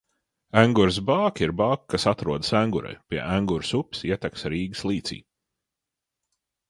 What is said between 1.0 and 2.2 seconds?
bāka ir bāka, kas